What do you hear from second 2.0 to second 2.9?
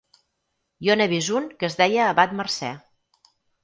Abat Mercè.